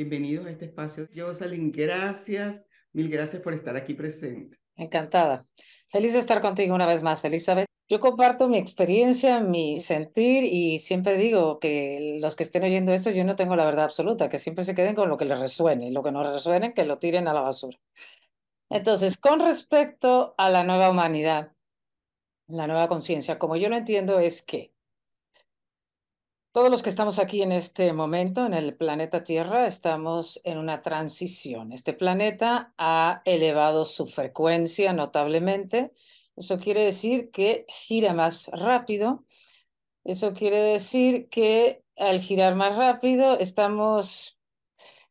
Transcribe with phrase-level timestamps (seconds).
[0.00, 1.06] Bienvenidos a este espacio.
[1.14, 2.64] Jocelyn, gracias,
[2.94, 4.58] mil gracias por estar aquí presente.
[4.74, 5.46] Encantada.
[5.88, 7.66] Feliz de estar contigo una vez más, Elizabeth.
[7.86, 13.10] Yo comparto mi experiencia, mi sentir y siempre digo que los que estén oyendo esto,
[13.10, 15.88] yo no tengo la verdad absoluta, que siempre se queden con lo que les resuene
[15.88, 17.78] y lo que no resuene, que lo tiren a la basura.
[18.70, 21.52] Entonces, con respecto a la nueva humanidad,
[22.46, 24.72] la nueva conciencia, como yo lo entiendo, es que
[26.52, 30.82] todos los que estamos aquí en este momento, en el planeta Tierra, estamos en una
[30.82, 31.72] transición.
[31.72, 35.92] Este planeta ha elevado su frecuencia notablemente.
[36.36, 39.24] Eso quiere decir que gira más rápido.
[40.02, 44.36] Eso quiere decir que al girar más rápido estamos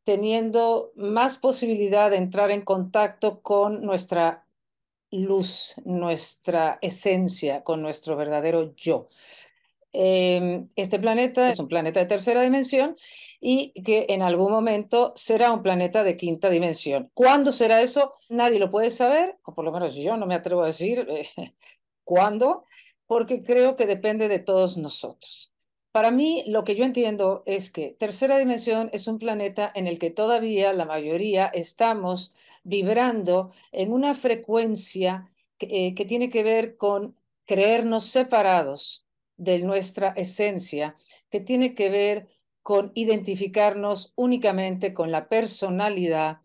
[0.03, 4.45] teniendo más posibilidad de entrar en contacto con nuestra
[5.11, 9.07] luz, nuestra esencia, con nuestro verdadero yo.
[9.91, 12.95] Em, este planeta es un planeta de tercera dimensión
[13.41, 17.09] y que en algún momento será un planeta de quinta dimensión.
[17.13, 18.13] ¿Cuándo será eso?
[18.29, 21.27] Nadie lo puede saber, o por lo menos yo no me atrevo a decir eh,
[22.03, 22.65] cuándo,
[23.07, 25.51] porque creo que depende de todos nosotros.
[25.91, 29.97] Para mí, lo que yo entiendo es que tercera dimensión es un planeta en el
[29.97, 32.31] que todavía la mayoría estamos
[32.63, 39.08] vibrando en una frecuencia que, eh, que tiene que ver con creernos separados
[39.39, 40.95] de nuestra esencia,
[41.31, 42.27] que tiene que ver
[42.61, 46.41] con identificarnos únicamente con la personalidad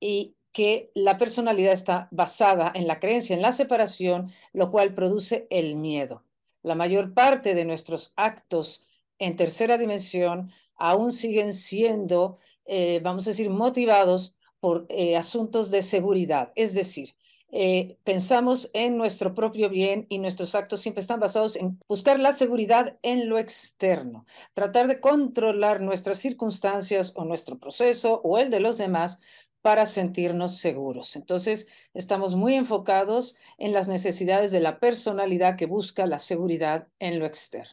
[0.00, 5.46] y que la personalidad está basada en la creencia en la separación, lo cual produce
[5.50, 6.24] el miedo.
[6.62, 8.84] La mayor parte de nuestros actos
[9.18, 15.82] en tercera dimensión aún siguen siendo, eh, vamos a decir, motivados por eh, asuntos de
[15.82, 16.52] seguridad.
[16.56, 17.14] Es decir,
[17.58, 22.34] eh, pensamos en nuestro propio bien y nuestros actos siempre están basados en buscar la
[22.34, 28.60] seguridad en lo externo, tratar de controlar nuestras circunstancias o nuestro proceso o el de
[28.60, 29.20] los demás
[29.62, 31.16] para sentirnos seguros.
[31.16, 37.18] Entonces, estamos muy enfocados en las necesidades de la personalidad que busca la seguridad en
[37.18, 37.72] lo externo.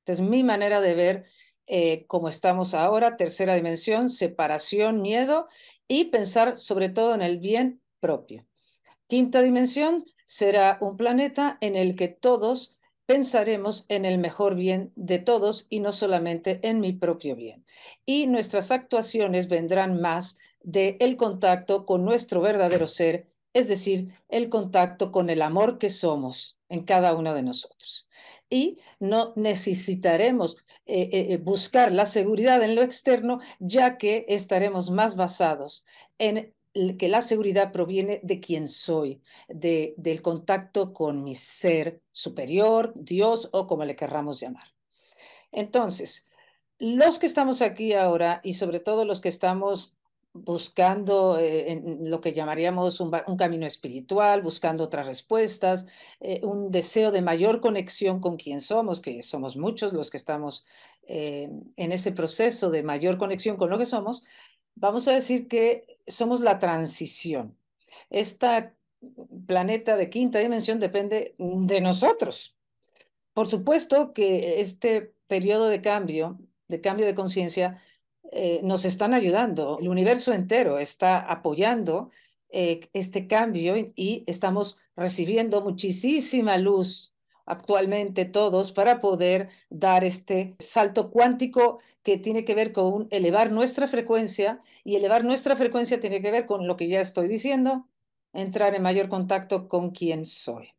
[0.00, 1.24] Entonces, mi manera de ver
[1.68, 5.46] eh, cómo estamos ahora, tercera dimensión, separación, miedo
[5.86, 8.49] y pensar sobre todo en el bien propio.
[9.10, 15.18] Quinta dimensión será un planeta en el que todos pensaremos en el mejor bien de
[15.18, 17.66] todos y no solamente en mi propio bien.
[18.06, 25.10] Y nuestras actuaciones vendrán más el contacto con nuestro verdadero ser, es decir, el contacto
[25.10, 28.08] con el amor que somos en cada uno de nosotros.
[28.48, 30.56] Y no necesitaremos
[30.86, 35.84] eh, eh, buscar la seguridad en lo externo, ya que estaremos más basados
[36.18, 42.92] en que la seguridad proviene de quién soy, de, del contacto con mi ser superior,
[42.94, 44.68] Dios o como le querramos llamar.
[45.52, 46.26] Entonces,
[46.78, 49.96] los que estamos aquí ahora y sobre todo los que estamos
[50.32, 55.86] buscando eh, en lo que llamaríamos un, camino espiritual, buscando otras respuestas,
[56.20, 60.64] eh, un deseo de mayor conexión con quien somos, que somos muchos los que estamos
[61.02, 64.22] eh, en ese proceso de mayor conexión con lo que somos,
[64.80, 67.56] vamos a decir que somos la transición.
[68.08, 68.74] Esta
[69.46, 72.56] planeta de quinta dimensión depende de nosotros.
[73.32, 77.78] Por supuesto que este periodo de cambio, de cambio de conciencia,
[78.32, 79.78] eh, nos están ayudando.
[79.80, 82.10] El universo entero está apoyando
[82.48, 87.14] eh, este cambio y estamos recibiendo muchísima luz
[87.46, 93.86] actualmente todos para poder dar este salto cuántico que tiene que ver con elevar nuestra
[93.86, 97.88] frecuencia y elevar nuestra frecuencia tiene que ver con lo que ya estoy diciendo,
[98.32, 100.72] entrar en mayor contacto con quien soy.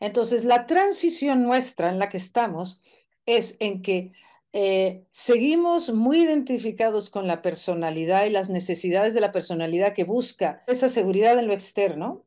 [0.00, 2.80] Entonces, la transición nuestra en la que estamos
[3.26, 4.12] es en que
[4.52, 10.60] eh, seguimos muy identificados con la personalidad y las necesidades de la personalidad que busca
[10.66, 12.24] esa seguridad en lo externo,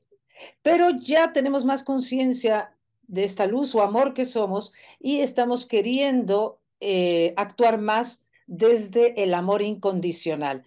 [0.62, 2.74] pero ya tenemos más conciencia
[3.08, 9.34] de esta luz o amor que somos y estamos queriendo eh, actuar más desde el
[9.34, 10.64] amor incondicional.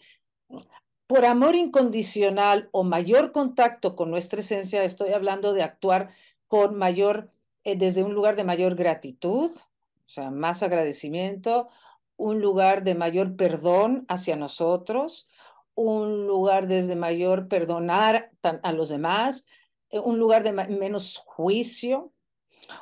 [1.06, 6.09] Por amor incondicional o mayor contacto con nuestra esencia, estoy hablando de actuar
[6.49, 7.31] con mayor,
[7.65, 11.69] eh, desde un lugar de mayor gratitud, o sea, más agradecimiento,
[12.17, 15.29] un lugar de mayor perdón hacia nosotros,
[15.75, 19.47] un lugar desde mayor perdonar a los demás,
[19.91, 22.12] eh, un lugar de menos juicio,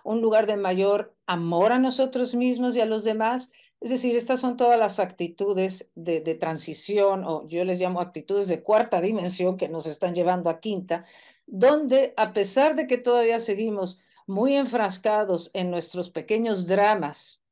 [0.02, 3.50] un lugar de mayor amor a nosotros mismos y a los demás.
[3.80, 8.48] Es decir, estas son todas las actitudes de, de, transición, o yo les llamo actitudes
[8.48, 11.04] de cuarta dimensión que nos están llevando a quinta,
[11.46, 17.42] donde a pesar de que todavía seguimos muy enfrascados en nuestros pequeños dramas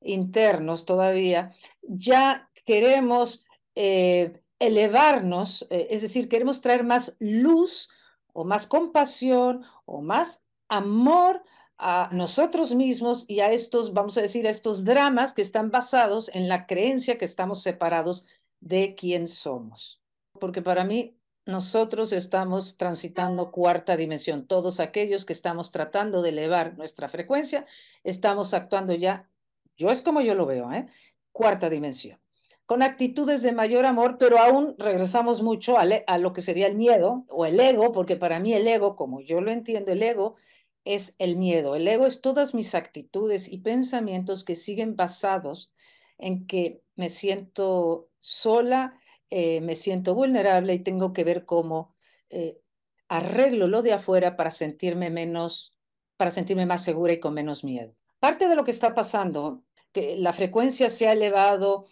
[0.00, 1.50] internos todavía,
[1.82, 3.44] ya queremos
[3.74, 7.88] eh, elevarnos, eh, es decir, queremos traer más luz
[8.32, 10.42] o más compasión o más
[10.72, 11.42] amor
[11.76, 16.30] a nosotros mismos y a estos, vamos a decir, a estos dramas que están basados
[16.32, 18.24] en la creencia que estamos separados
[18.60, 20.00] de quién somos.
[20.38, 24.46] Porque para mí nosotros estamos transitando cuarta dimensión.
[24.46, 27.64] Todos aquellos que estamos tratando de elevar nuestra frecuencia,
[28.04, 29.28] estamos actuando ya,
[29.76, 30.86] yo es como yo lo veo, ¿eh?
[31.32, 32.20] cuarta dimensión,
[32.64, 36.76] con actitudes de mayor amor, pero aún regresamos mucho a, a lo que sería el
[36.76, 40.36] miedo o el ego, porque para mí el ego, como yo lo entiendo, el ego
[40.84, 41.74] es el miedo.
[41.74, 45.72] El ego es todas mis actitudes y pensamientos que siguen basados
[46.18, 48.94] en que me siento sola,
[49.30, 51.94] eh, me siento vulnerable y tengo que ver cómo
[52.30, 52.60] eh,
[53.08, 55.76] arreglo lo de afuera para sentirme menos,
[56.16, 57.94] para sentirme más segura y con menos miedo.
[58.20, 59.62] Parte de lo que está pasando,
[59.92, 61.86] que la frecuencia se ha elevado,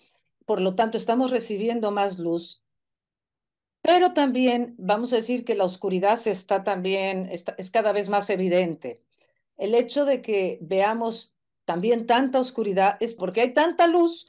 [0.46, 2.62] por lo tanto estamos recibiendo más luz,
[3.82, 9.02] pero también vamos a decir que la oscuridad está también, es cada vez más evidente.
[9.56, 11.34] El hecho de que veamos
[11.64, 14.28] también tanta oscuridad es porque hay tanta luz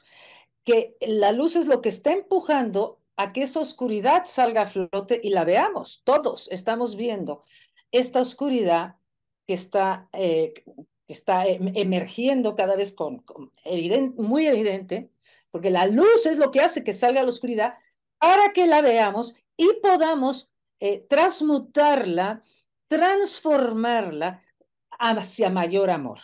[0.64, 5.20] que la luz es lo que está empujando a que esa oscuridad salga a flote
[5.22, 6.02] y la veamos.
[6.04, 7.42] Todos estamos viendo
[7.90, 8.96] esta oscuridad
[9.46, 10.54] que está, eh,
[11.08, 13.24] está em, emergiendo cada vez con,
[14.16, 15.10] muy evidente,
[15.50, 17.74] porque la luz es lo que hace que salga la oscuridad
[18.18, 20.50] para que la veamos y podamos
[20.80, 22.42] eh, transmutarla,
[22.86, 24.42] transformarla
[24.98, 26.18] hacia mayor amor.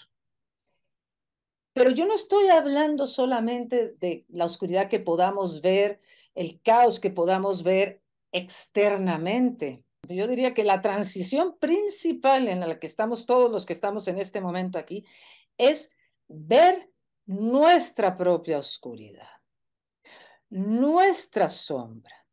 [1.73, 6.01] Pero yo no estoy hablando solamente de la oscuridad que podamos ver,
[6.35, 8.03] el caos que podamos ver
[8.33, 9.85] externamente.
[10.09, 14.19] Yo diría que la transición principal en la que estamos todos los que estamos en
[14.19, 15.05] este momento aquí
[15.57, 15.91] es
[16.27, 16.91] ver
[17.27, 19.29] nuestra propia oscuridad,
[20.51, 22.27] nuestra sombra.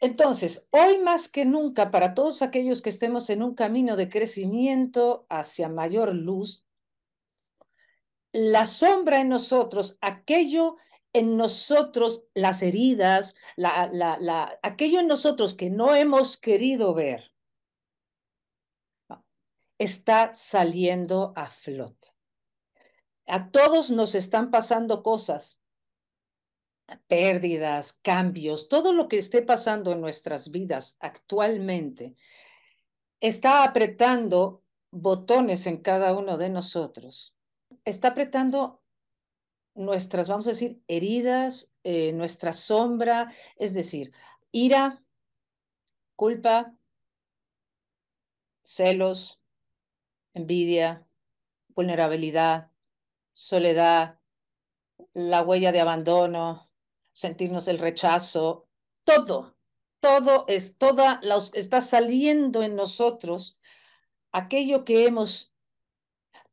[0.00, 5.26] Entonces, hoy más que nunca, para todos aquellos que estemos en un camino de crecimiento
[5.28, 6.64] hacia mayor luz,
[8.32, 10.76] la sombra en nosotros, aquello
[11.12, 17.32] en nosotros, las heridas, la, la, aquello en nosotros que no hemos querido ver,
[19.78, 22.08] está saliendo a flote.
[23.26, 25.57] A todos nos están pasando cosas,
[27.06, 32.14] pérdidas, cambios, todo lo que esté pasando en nuestras vidas actualmente
[33.20, 37.34] está apretando botones en cada uno de nosotros.
[37.84, 38.82] Está apretando
[39.74, 44.12] nuestras, vamos a decir, heridas, eh, nuestra sombra, es decir,
[44.50, 45.02] ira,
[46.16, 46.74] culpa,
[48.64, 49.40] celos,
[50.34, 51.06] envidia,
[51.68, 52.70] vulnerabilidad,
[53.32, 54.18] soledad,
[55.12, 56.67] la huella de abandono,
[57.18, 58.68] sentirnos el rechazo,
[59.02, 59.56] todo,
[59.98, 61.20] todo es, toda
[61.52, 63.58] está saliendo en nosotros
[64.30, 65.52] aquello que hemos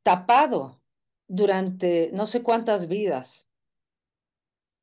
[0.02, 0.82] tapado
[1.28, 3.48] durante no sé cuántas vidas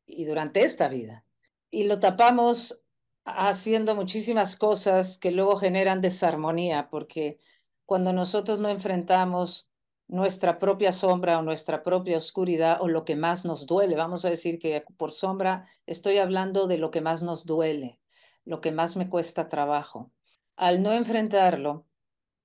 [0.06, 1.24] y durante esta vida.
[1.68, 2.84] Y lo tapamos
[3.24, 7.40] haciendo muchísimas cosas que luego generan desarmonía, porque
[7.86, 9.71] cuando nosotros no enfrentamos
[10.12, 14.30] nuestra propia sombra o nuestra propia oscuridad o lo que más nos duele, vamos a
[14.30, 17.98] decir que por sombra estoy hablando de lo que más nos duele,
[18.44, 20.12] lo que más me cuesta trabajo.
[20.54, 21.86] Al no enfrentarlo,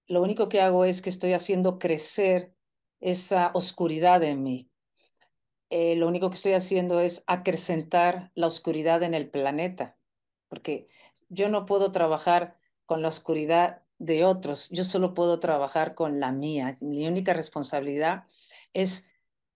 [0.08, 2.54] lo único que hago es que estoy haciendo crecer
[3.02, 4.70] esa oscuridad en mí.
[5.70, 9.98] Eh, lo único que estoy haciendo es acrecentar la oscuridad en el planeta,
[10.48, 10.88] porque
[11.28, 16.32] yo no puedo trabajar con la oscuridad de otros, yo solo puedo trabajar con la
[16.32, 16.76] mía.
[16.82, 18.26] Mi única responsabilidad
[18.74, 19.06] es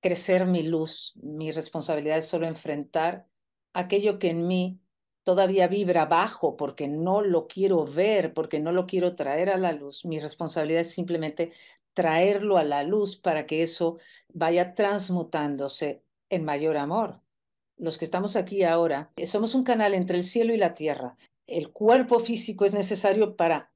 [0.01, 3.27] crecer mi luz, mi responsabilidad es solo enfrentar
[3.73, 4.79] aquello que en mí
[5.23, 9.71] todavía vibra bajo porque no lo quiero ver, porque no lo quiero traer a la
[9.71, 10.05] luz.
[10.05, 11.51] Mi responsabilidad es simplemente
[11.93, 13.97] traerlo a la luz para que eso
[14.29, 17.21] vaya transmutándose en mayor amor.
[17.77, 21.15] Los que estamos aquí ahora, eh, somos un canal entre el cielo y la tierra.
[21.47, 23.71] El cuerpo físico es necesario para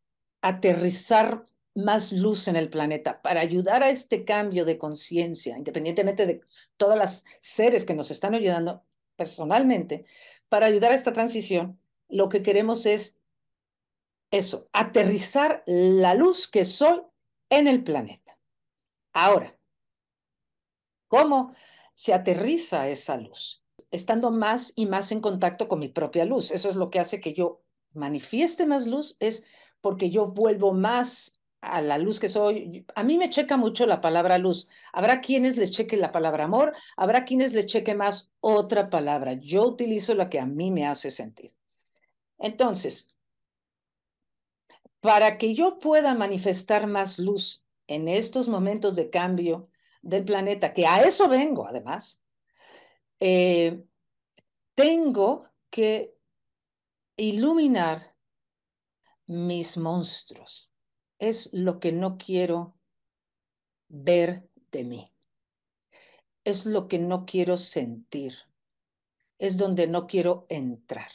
[0.45, 6.41] aterrizar más luz en el planeta, para ayudar a este cambio de conciencia, independientemente de
[6.77, 8.83] todas las seres que nos están ayudando
[9.15, 10.05] personalmente,
[10.47, 13.17] para ayudar a esta transición, lo que queremos es
[14.29, 17.01] eso, aterrizar la luz que soy
[17.49, 18.37] en el planeta.
[19.13, 19.57] Ahora,
[21.07, 21.55] ¿cómo
[21.95, 23.63] se aterriza esa luz?
[23.89, 26.51] Estando más y más en contacto con mi propia luz.
[26.51, 27.63] Eso es lo que hace que yo
[27.95, 29.43] manifieste más luz, es
[29.85, 32.87] porque yo vuelvo más a la luz que soy.
[32.95, 34.67] A mí me checa mucho la palabra luz.
[34.91, 39.33] Habrá quienes les cheque la palabra amor, habrá quienes les cheque más otra palabra.
[39.33, 41.55] Yo utilizo la que a mí me hace sentir.
[42.39, 43.09] Entonces,
[45.01, 49.69] para que yo pueda manifestar más luz en estos momentos de cambio
[50.01, 52.19] del planeta, que a eso vengo además,
[53.19, 53.83] eh,
[54.73, 56.17] tengo que
[57.17, 58.14] iluminar
[59.27, 60.71] mis monstruos.
[61.19, 62.77] Es lo que no quiero
[63.87, 65.13] ver de mí.
[66.43, 68.35] Es lo que no quiero sentir.
[69.39, 71.11] Es donde no quiero entrar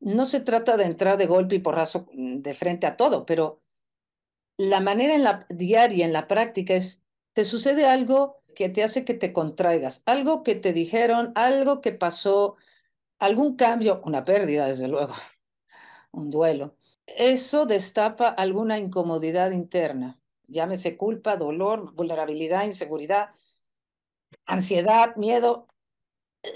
[0.00, 3.62] no se trata de entrar de golpe y porrazo mm, de frente a todo, pero
[4.58, 7.02] la manera en la diaria, en la práctica, es,
[7.34, 11.92] te sucede algo que te hace que te contraigas, algo que te dijeron, algo que
[11.92, 12.56] pasó,
[13.18, 15.14] algún cambio, una pérdida, desde luego,
[16.12, 16.76] un duelo.
[17.06, 23.30] Eso destapa alguna incomodidad interna, llámese culpa, dolor, vulnerabilidad, inseguridad,
[24.44, 25.68] ansiedad, miedo,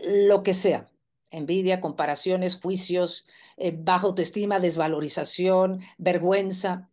[0.04, 0.90] lo que sea
[1.30, 3.26] envidia, comparaciones, juicios,
[3.56, 6.90] eh, baja autoestima, desvalorización, vergüenza.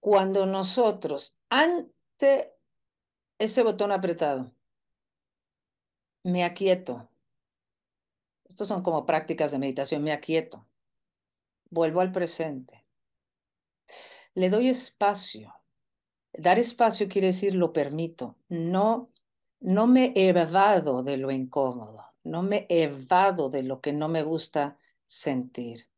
[0.00, 2.54] Cuando nosotros, ante
[3.38, 4.52] ese botón apretado,
[6.24, 7.08] me aquieto,
[8.52, 10.66] estos son como prácticas de meditación, me aquieto,
[11.70, 12.84] vuelvo al presente,
[14.34, 15.54] le doy espacio.
[16.34, 19.10] Dar espacio quiere decir lo permito, no
[19.60, 24.76] no me evado de lo incómodo, no me evado de lo que no me gusta
[25.06, 25.88] sentir.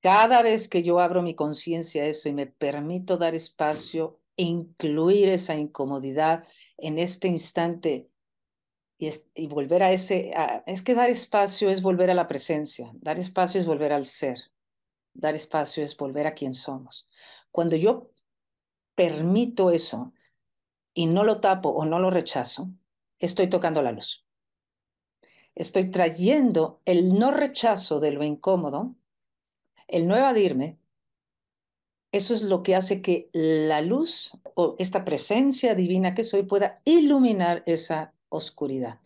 [0.00, 4.44] Cada vez que yo abro mi conciencia a eso y me permito dar espacio e
[4.44, 8.10] incluir esa incomodidad en este instante
[9.34, 10.32] y, volver a ese,
[10.66, 14.38] es que dar espacio es volver a la presencia, dar espacio es volver al ser,
[15.12, 17.08] dar espacio es volver a quien somos.
[17.50, 18.10] Cuando yo
[18.94, 20.12] permito eso,
[20.94, 22.70] y no lo tapo o no lo rechazo,
[23.18, 24.24] estoy tocando la luz.
[25.56, 28.94] Estoy trayendo el no rechazo de lo incómodo,
[29.88, 30.78] el no evadirme.
[32.12, 36.80] Eso es lo que hace que la luz o esta presencia divina que soy pueda
[36.84, 39.00] iluminar esa oscuridad.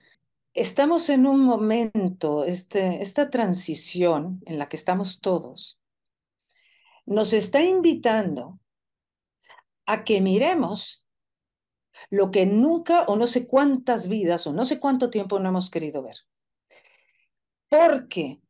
[0.54, 5.80] Estamos en un momento, este, esta transición en la que estamos todos,
[7.06, 8.58] nos está invitando
[9.86, 11.04] a que miremos
[12.10, 15.70] lo que nunca o no sé cuántas vidas o no sé cuánto tiempo no hemos
[15.70, 16.16] querido ver.
[17.68, 18.40] Porque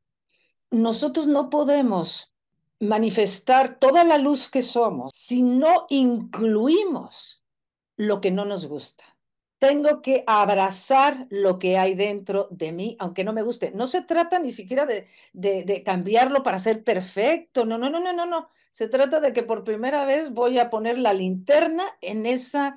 [0.71, 2.33] nosotros no podemos
[2.81, 7.43] manifestar toda la luz que somos si no incluimos
[7.97, 9.18] lo que no nos gusta.
[9.59, 13.73] Tengo que abrazar lo que hay dentro de mí, aunque no me guste.
[13.73, 17.65] No se trata ni siquiera de, de, cambiarlo para ser perfecto.
[17.65, 18.49] No, no, no, no, no, no.
[18.71, 22.77] Se trata de que por primera vez voy a poner la linterna en esa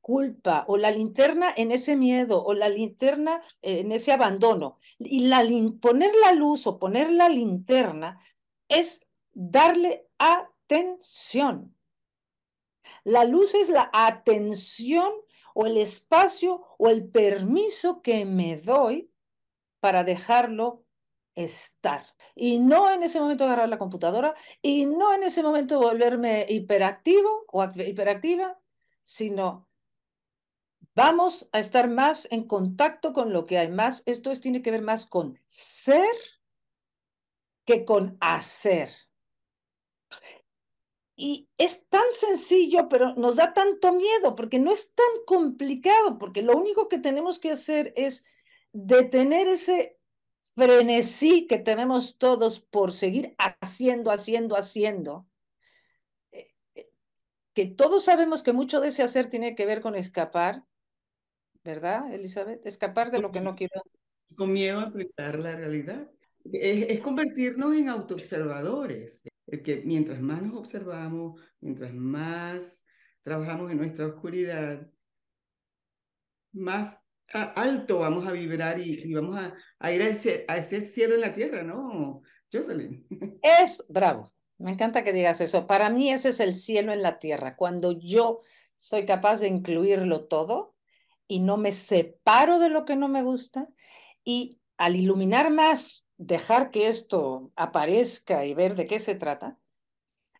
[0.00, 4.78] culpa o la linterna en ese miedo o la linterna en ese abandono.
[4.98, 5.44] Y la,
[5.80, 8.20] poner la luz o poner la linterna
[8.68, 11.74] es darle atención.
[13.04, 15.12] La luz es la atención
[15.60, 19.12] o el espacio o el permiso que me doy
[19.78, 20.86] para dejarlo
[21.34, 22.06] estar.
[22.34, 27.44] Y no en ese momento agarrar la computadora y no en ese momento volverme hiperactivo
[27.48, 28.58] o hiperactiva,
[29.02, 29.68] sino
[30.94, 34.02] Vamos a estar más en contacto con lo que hay más.
[34.06, 36.16] Esto es, tiene que ver más con ser
[37.64, 38.90] que con hacer.
[41.22, 46.40] Y es tan sencillo, pero nos da tanto miedo porque no es tan complicado, porque
[46.40, 48.24] lo único que tenemos que hacer es
[48.72, 49.98] detener ese
[50.54, 55.28] frenesí que tenemos todos por seguir haciendo, haciendo, haciendo.
[56.32, 56.90] Eh, eh,
[57.52, 60.64] que todos sabemos que mucho de ese hacer tiene que ver con escapar,
[61.62, 62.64] ¿verdad, Elizabeth?
[62.64, 63.82] Escapar de lo que no quiero.
[64.38, 66.10] Con miedo a enfrentar la realidad.
[66.44, 69.22] Es, convertirnos en autoobservadores,
[69.64, 72.84] que mientras más nos observamos, mientras más
[73.22, 74.88] trabajamos en nuestra oscuridad,
[76.52, 76.98] más
[77.32, 79.38] alto vamos a vibrar y, vamos
[79.78, 83.06] a, ir a ese, a ese cielo en la tierra, ¿no, Jocelyn?
[83.42, 84.32] Es bravo.
[84.58, 85.66] Me encanta que digas eso.
[85.66, 87.56] Para mí ese es el cielo en la tierra.
[87.56, 88.40] Cuando yo
[88.76, 90.74] soy capaz de incluirlo todo,
[91.30, 93.68] y no me separo de lo que no me gusta
[94.24, 99.58] Y al iluminar más, dejar que esto aparezca y ver de qué se trata,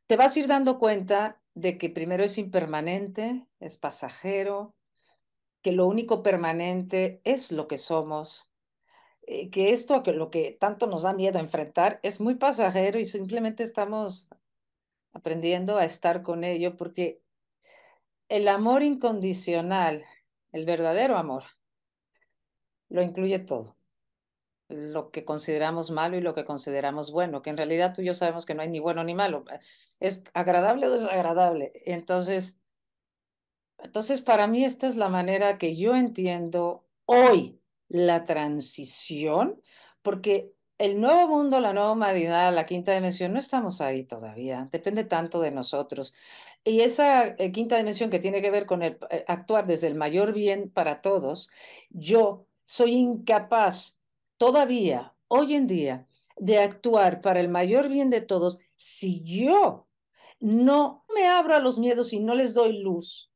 [0.07, 4.75] te vas a ir dando cuenta de que primero es impermanente, es pasajero,
[5.63, 8.51] que lo único permanente es lo que somos,
[9.23, 13.63] eh, que esto, lo que tanto nos da miedo enfrentar, es muy pasajero y simplemente
[13.63, 14.29] estamos
[15.13, 17.23] aprendiendo a estar con ello, porque
[18.29, 20.05] el amor incondicional,
[20.53, 21.45] el verdadero amor,
[22.91, 23.80] lo incluye todo.
[24.71, 28.15] Lo que consideramos malo y lo que consideramos bueno, que en realidad tú y yo
[28.15, 29.45] sabemos que no hay ni bueno ni malo.
[29.99, 31.73] Es agradable o desagradable.
[31.85, 32.61] Entonces,
[33.79, 39.61] entonces para mí esta es la manera que yo entiendo hoy la transición,
[40.03, 45.05] porque el nuevo mundo, la nueva humanidad, la quinta dimensión, no estamos ahí todavía, depende
[45.05, 46.15] tanto de nosotros.
[46.65, 49.95] Y esa eh, quinta dimensión que tiene que ver con el, eh, actuar desde el
[49.95, 51.51] mayor bien para todos,
[51.91, 54.00] yo soy incapaz
[54.41, 59.87] todavía, hoy en día, de actuar para el mayor bien de todos si yo
[60.39, 63.31] no me abro a los miedos y no les doy luz.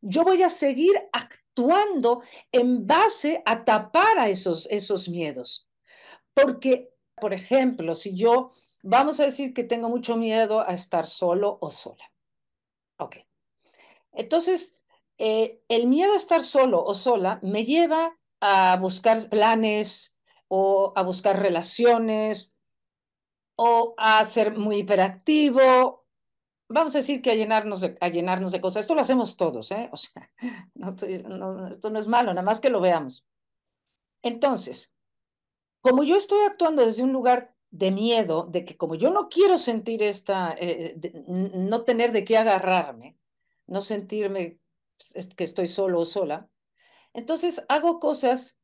[0.00, 5.68] Yo voy a seguir actuando en base a tapar a esos, esos miedos.
[6.32, 11.58] Porque, por ejemplo, si yo, vamos a decir que tengo mucho miedo a estar solo
[11.60, 12.10] o sola.
[12.96, 13.16] Ok.
[14.12, 14.72] Entonces,
[15.18, 20.18] eh, el miedo a estar solo o sola me lleva a buscar planes
[20.54, 22.52] o a buscar relaciones
[23.56, 26.04] o a ser muy hiperactivo.
[26.68, 28.82] Vamos a decir que a llenarnos de, a llenarnos de cosas.
[28.82, 29.88] Esto lo hacemos todos, ¿eh?
[29.92, 30.30] O sea,
[31.70, 33.24] esto no es malo, nada más que lo veamos.
[34.20, 34.92] Entonces,
[35.80, 39.56] como yo estoy actuando desde un lugar de miedo, de que como yo no quiero
[39.56, 43.16] sentir esta, eh, no tener de qué agarrarme,
[43.66, 44.60] no sentirme
[45.34, 46.50] que estoy solo o sola,
[47.14, 48.58] entonces hago cosas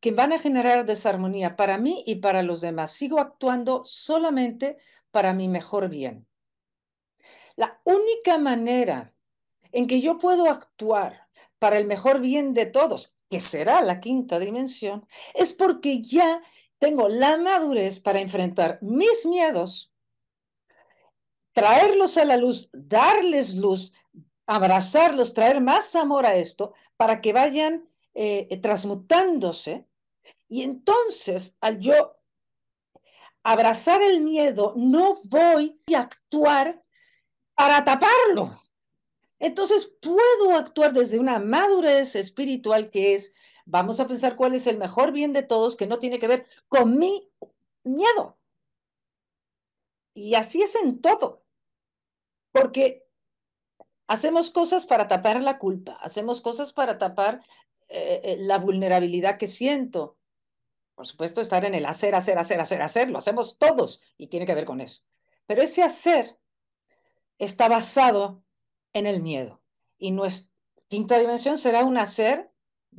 [0.00, 2.92] que van a generar desarmonía para mí y para los demás.
[2.92, 4.78] Sigo actuando solamente
[5.10, 6.26] para mi mejor bien.
[7.56, 9.14] La única manera
[9.72, 14.38] en que yo puedo actuar para el mejor bien de todos que será la quinta
[14.38, 16.40] dimensión, es porque ya
[16.78, 19.92] tengo la madurez para enfrentar mis miedos,
[21.52, 23.92] traerlos a la luz, darles luz,
[24.46, 29.86] abrazarlos, traer más amor a esto para que vayan eh, transmutándose.
[30.48, 32.16] Y entonces, al yo
[33.42, 36.82] abrazar el miedo, no voy a actuar
[37.54, 38.60] para taparlo.
[39.38, 43.34] Entonces puedo actuar desde una madurez espiritual que es,
[43.64, 46.46] vamos a pensar cuál es el mejor bien de todos que no tiene que ver
[46.68, 47.30] con mi
[47.84, 48.38] miedo.
[50.14, 51.44] Y así es en todo.
[52.52, 53.06] Porque
[54.08, 57.40] hacemos cosas para tapar la culpa, hacemos cosas para tapar
[57.88, 60.17] eh, eh, la vulnerabilidad que siento.
[60.98, 64.46] Por supuesto, estar en el hacer, hacer, hacer, hacer, hacer, lo hacemos todos y tiene
[64.46, 65.02] que ver con eso.
[65.46, 66.36] Pero ese hacer
[67.38, 68.42] está basado
[68.92, 69.62] en el miedo.
[69.96, 70.50] Y nuestra
[70.88, 72.50] quinta dimensión será un hacer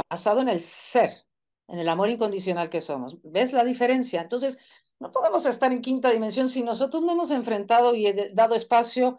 [0.09, 1.25] basado en el ser,
[1.67, 3.17] en el amor incondicional que somos.
[3.21, 4.21] ¿Ves la diferencia?
[4.21, 4.57] Entonces,
[4.97, 9.17] no podemos estar en quinta dimensión si nosotros no hemos enfrentado y dado espacio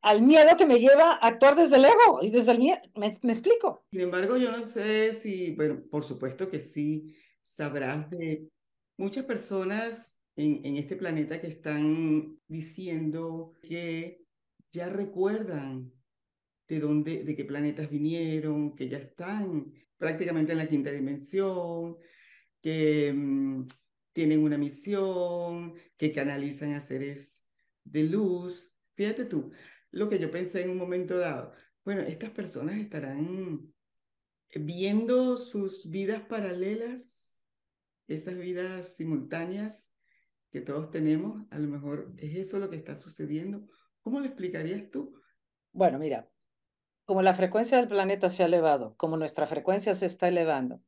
[0.00, 2.80] al miedo que me lleva a actuar desde el ego y desde el miedo.
[2.94, 3.84] ¿Me, ¿Me, explico?
[3.90, 7.14] Sin embargo, yo no sé si, bueno, por supuesto que sí,
[7.46, 8.50] sabrás de
[8.98, 14.26] muchas personas en, en este planeta que están diciendo que
[14.68, 15.92] ya recuerdan
[16.68, 21.96] de dónde, de qué planetas vinieron, que ya están prácticamente en la quinta dimensión,
[22.60, 23.66] que mm,
[24.12, 27.44] tienen una misión, que canalizan a seres
[27.84, 28.72] de luz.
[28.94, 29.52] Fíjate tú,
[29.90, 31.52] lo que yo pensé en un momento dado,
[31.84, 33.72] bueno, estas personas estarán
[34.54, 37.15] viendo sus vidas paralelas,
[38.08, 39.88] esas vidas simultáneas
[40.50, 43.66] que todos tenemos, a lo mejor es eso lo que está sucediendo,
[44.06, 45.20] ¿Cómo lo explicarías tú?
[45.72, 46.30] Bueno, mira,
[47.06, 50.80] como la frecuencia del planeta se ha elevado, como nuestra frecuencia se está elevando,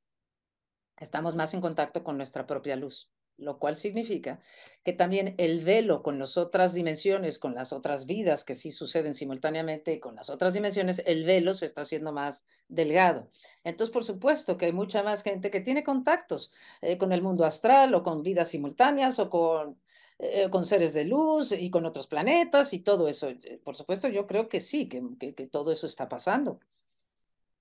[0.97, 4.41] estamos más en contacto con nuestra propia luz, lo cual significa
[4.85, 9.15] que también el velo con las otras dimensiones, con las otras vidas que sí suceden
[9.15, 13.31] simultáneamente, con las otras dimensiones, el velo se está haciendo más delgado.
[13.65, 17.45] Entonces, por supuesto que hay mucha más gente que tiene contactos eh, con el mundo
[17.45, 19.79] astral o con vidas simultáneas o con
[20.21, 23.29] eh, con seres de luz y con otros planetas y todo eso.
[23.29, 25.01] Eh, por supuesto, yo creo que sí, que,
[25.35, 26.59] que, todo eso está pasando.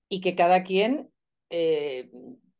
[0.08, 1.10] Y que cada quien
[1.50, 2.10] eh,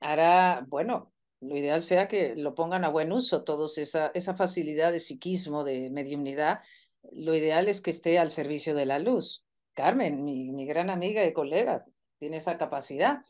[0.01, 4.93] hará, bueno, lo ideal sea que lo pongan a buen uso, todos esa, esa facilidad
[4.93, 6.61] de psiquismo, de mediumnidad,
[7.13, 9.45] lo ideal es que esté al servicio de la luz.
[9.75, 11.87] Carmen, mi, mi gran amiga y colega,
[12.19, 13.25] tiene esa capacidad.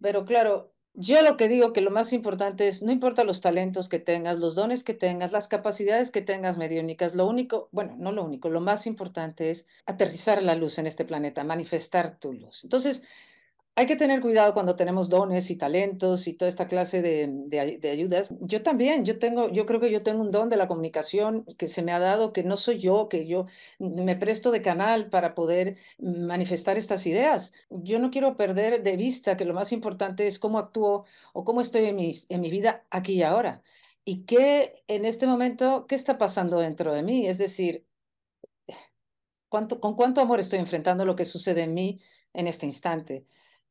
[0.00, 3.88] Pero claro, Yo lo que digo que lo más importante es, no importa los talentos
[3.88, 8.10] que tengas, los dones que tengas, las capacidades que tengas mediúnicas, lo único, bueno, no
[8.10, 12.64] lo único, lo más importante es aterrizar la luz en este planeta, manifestar tu luz.
[12.64, 13.04] Entonces,
[13.78, 17.90] hay que tener cuidado cuando tenemos dones y talentos y toda esta clase de, de,
[17.90, 18.34] ayudas.
[18.40, 21.68] Yo también, yo tengo, yo creo que yo tengo un don de la comunicación que
[21.68, 23.46] se me ha dado, que no soy yo, que yo
[23.78, 27.52] me presto de canal para poder manifestar estas ideas.
[27.70, 31.60] Yo no quiero perder de vista que lo más importante es cómo actúo o cómo
[31.60, 33.62] estoy en mi, en mi vida aquí y ahora.
[34.04, 37.28] Y qué en este momento, qué está pasando dentro de mí.
[37.28, 37.86] Es decir,
[39.48, 42.00] ¿cuánto, con cuánto amor estoy enfrentando lo que sucede en mí
[42.32, 43.24] en este instante.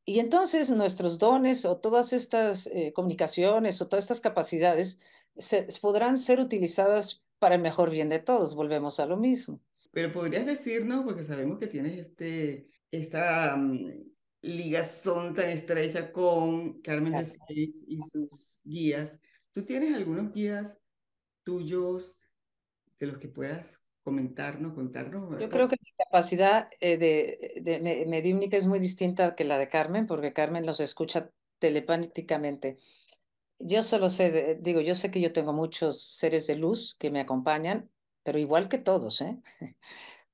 [0.08, 5.02] Y entonces nuestros dones o todas estas eh, comunicaciones o todas estas capacidades
[5.36, 8.54] se, podrán ser utilizadas para el mejor bien de todos.
[8.54, 9.60] Volvemos a lo mismo.
[9.92, 17.12] Pero podrías decirnos, porque sabemos que tienes este, esta mm, ligazón tan estrecha con Carmen
[17.12, 17.28] de
[17.86, 19.18] y sus guías.
[19.52, 20.80] ¿Tú tienes algunos guías
[21.44, 22.16] tuyos
[22.98, 25.38] de los que puedas comentarnos, contarnos.
[25.38, 30.06] Yo creo que mi capacidad eh, de, de, es muy distinta que la de Carmen,
[30.06, 32.78] porque Carmen los escucha telepáticamente.
[33.58, 37.20] Yo solo sé, digo, yo sé que yo tengo muchos seres de luz que me
[37.20, 37.90] acompañan,
[38.22, 39.36] pero igual que todos, ¿eh?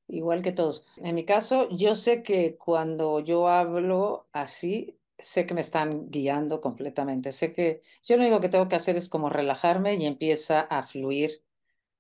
[0.07, 0.85] igual que todos.
[0.99, 6.61] En mi caso, yo sé que cuando yo hablo así, sé que me están guiando
[6.61, 7.33] completamente.
[7.33, 10.83] Sé que yo lo único que tengo que hacer es como relajarme y empieza a
[10.85, 11.43] fluir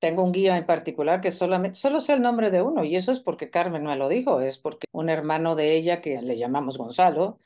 [0.04, 3.10] tengo un guía en particular que solamente, solo sé el nombre de uno y eso
[3.10, 6.76] es porque Carmen me lo dijo, es porque un hermano de ella que le llamamos
[6.76, 7.38] Gonzalo,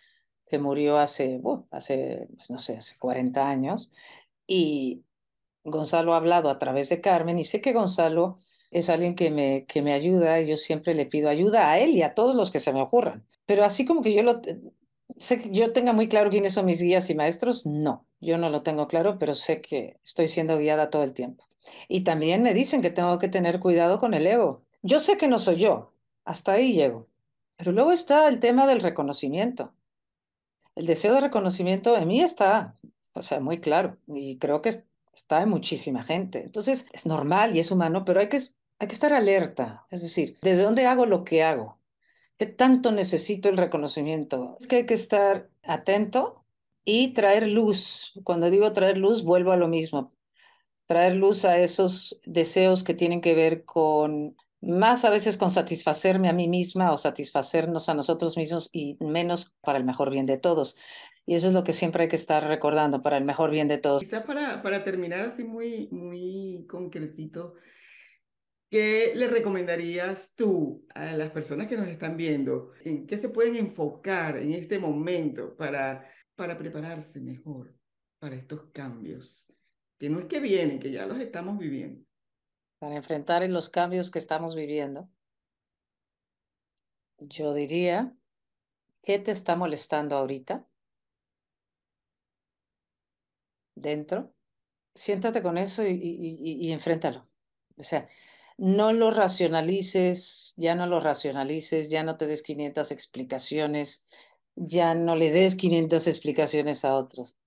[0.45, 1.41] que murió hace,
[1.71, 3.93] hace, pues no sé, hace 40 años
[4.45, 5.05] y
[5.63, 8.35] Gonzalo ha hablado a través de Carmen y sé que Gonzalo
[8.73, 11.91] es alguien que me, que me ayuda y yo siempre le pido ayuda a él
[11.91, 13.25] y a todos los que se me ocurran.
[13.47, 14.41] Pero así como que yo lo
[15.19, 18.51] sé que yo tenga muy claro quiénes son mis guías y maestros, no, yo no
[18.51, 21.48] lo tengo claro, pero sé que estoy siendo guiada todo el tiempo.
[21.89, 24.63] Y también me dicen que tengo que tener cuidado con el ego.
[24.83, 25.93] Yo sé que no soy yo,
[26.25, 27.09] hasta ahí llego.
[27.57, 29.73] Pero luego está el tema del reconocimiento.
[30.77, 32.77] El deseo de reconocimiento en mí está,
[33.15, 34.71] o sea, muy claro, y creo que
[35.13, 36.45] está en muchísima gente.
[36.45, 38.39] Entonces, es normal y es humano, pero hay que,
[38.79, 39.87] hay que estar alerta.
[39.91, 41.79] Es decir, ¿desde dónde hago lo que hago?
[42.39, 44.57] ¿Qué tanto necesito el reconocimiento?
[44.61, 46.45] Es que hay que estar atento
[46.85, 48.13] y traer luz.
[48.23, 50.13] Cuando digo traer luz, vuelvo a lo mismo
[50.89, 56.31] traer luz a esos deseos que tienen que ver con más a veces con satisfacerme
[56.31, 60.39] a mí misma o satisfacernos a nosotros mismos y menos para el mejor bien de
[60.39, 60.77] todos.
[61.27, 63.79] Y eso es lo que siempre hay que estar recordando, para el mejor bien de
[63.79, 64.01] todos.
[64.01, 67.55] Quizá para, para terminar así muy, muy concretito,
[68.71, 72.73] ¿qué le recomendarías tú a las personas que nos están viendo?
[72.83, 77.75] ¿En qué se pueden enfocar en este momento para, para prepararse mejor
[78.19, 79.48] para estos cambios?
[79.99, 82.05] Que no es que vienen, que ya los estamos viviendo.
[82.79, 85.11] Para enfrentar los cambios que estamos viviendo,
[87.19, 88.15] yo diría,
[89.03, 90.65] ¿qué te está molestando ahorita?
[93.75, 94.33] Dentro.
[94.95, 97.29] Siéntate con eso y, y, enfréntalo.
[97.77, 98.09] O sea,
[98.57, 104.05] no lo racionalices, ya no lo racionalices, ya no te des 500 explicaciones,
[104.57, 107.39] ya no le des 500 explicaciones a otros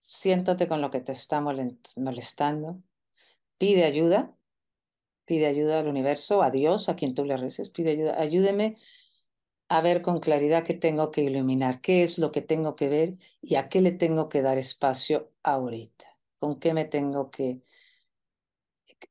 [0.00, 2.82] siéntate con lo que te está molestando,
[3.58, 4.34] pide ayuda,
[5.24, 8.76] pide ayuda al universo, a Dios, a quien tú le reces, pide ayuda, ayúdeme
[9.68, 13.16] a ver con claridad qué tengo que iluminar, qué es lo que tengo que ver
[13.42, 16.06] y a qué le tengo que dar espacio ahorita,
[16.38, 17.60] con qué me tengo que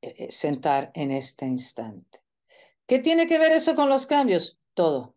[0.01, 2.19] eh, sentar en este instante.
[2.87, 4.57] ¿Qué tiene que ver eso con los cambios?
[4.73, 5.15] Todo.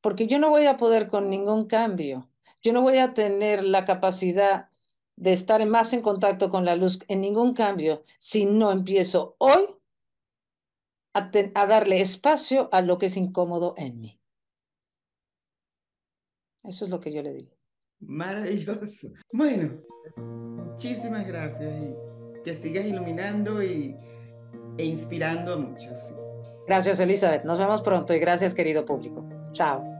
[0.00, 2.28] Porque yo no voy a poder con ningún cambio.
[2.62, 4.70] Yo no voy a tener la capacidad
[5.16, 9.66] de estar más en contacto con la luz en ningún cambio si no empiezo hoy
[11.14, 14.20] a, darle espacio a lo que es incómodo en mí.
[16.64, 17.56] Eso es lo que yo le digo.
[18.00, 19.08] Maravilloso.
[19.32, 19.80] Bueno,
[20.16, 23.96] muchísimas gracias y que sigas iluminando y,
[24.76, 25.98] e inspirando a muchos.
[26.66, 27.44] Gracias, Elizabeth.
[27.44, 29.26] Nos vemos pronto y gracias, querido público.
[29.52, 29.95] Chao.